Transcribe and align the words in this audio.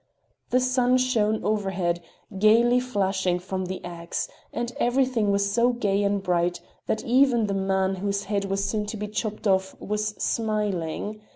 The 0.49 0.59
sun 0.59 0.97
shone 0.97 1.43
overhead, 1.43 2.01
gaily 2.39 2.79
flashing 2.79 3.37
from 3.37 3.65
the 3.65 3.85
ax, 3.85 4.27
and 4.51 4.71
everything 4.79 5.29
was 5.29 5.51
so 5.51 5.73
gay 5.73 6.01
and 6.01 6.23
bright 6.23 6.59
that 6.87 7.03
even 7.05 7.45
the 7.45 7.53
man 7.53 7.97
whose 7.97 8.23
head 8.23 8.45
was 8.45 8.65
soon 8.65 8.87
to 8.87 8.97
be 8.97 9.07
chopped 9.07 9.45
off 9.45 9.79
was 9.79 10.15
smiling. 10.17 11.21